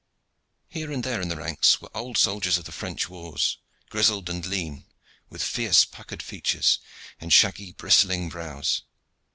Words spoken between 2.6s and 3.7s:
the French wars,